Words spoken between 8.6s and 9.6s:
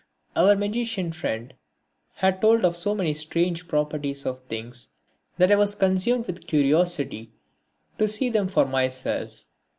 myself.